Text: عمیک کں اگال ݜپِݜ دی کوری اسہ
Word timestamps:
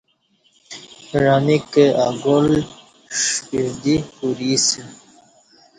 عمیک 1.35 1.63
کں 1.73 1.87
اگال 2.07 2.47
ݜپِݜ 3.23 3.67
دی 3.83 3.95
کوری 4.15 4.49
اسہ 4.55 4.81